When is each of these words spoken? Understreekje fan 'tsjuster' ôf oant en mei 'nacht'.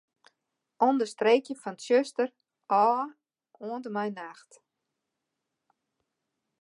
Understreekje 0.87 1.55
fan 1.59 1.77
'tsjuster' 1.77 2.35
ôf 2.85 3.05
oant 3.65 3.87
en 3.87 3.93
mei 3.95 4.09
'nacht'. 4.15 4.55